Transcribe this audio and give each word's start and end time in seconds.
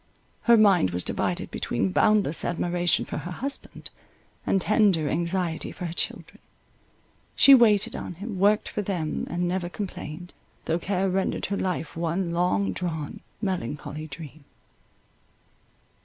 Her 0.49 0.57
mind 0.57 0.89
was 0.89 1.03
divided 1.03 1.51
between 1.51 1.91
boundless 1.91 2.43
admiration 2.43 3.05
for 3.05 3.17
her 3.17 3.29
husband, 3.29 3.91
and 4.47 4.59
tender 4.59 5.07
anxiety 5.07 5.71
for 5.71 5.85
her 5.85 5.93
children—she 5.93 7.53
waited 7.53 7.95
on 7.95 8.15
him, 8.15 8.39
worked 8.39 8.67
for 8.67 8.81
them, 8.81 9.27
and 9.29 9.47
never 9.47 9.69
complained, 9.69 10.33
though 10.65 10.79
care 10.79 11.07
rendered 11.07 11.45
her 11.45 11.57
life 11.57 11.95
one 11.95 12.31
long 12.33 12.73
drawn, 12.73 13.19
melancholy 13.43 14.07
dream. 14.07 14.43